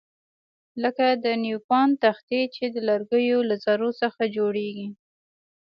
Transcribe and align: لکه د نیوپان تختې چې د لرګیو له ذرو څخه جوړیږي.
لکه 0.83 1.05
د 1.23 1.25
نیوپان 1.43 1.89
تختې 2.03 2.41
چې 2.55 2.65
د 2.73 2.77
لرګیو 2.89 3.39
له 3.49 3.55
ذرو 3.63 3.89
څخه 4.01 4.21
جوړیږي. 4.35 4.89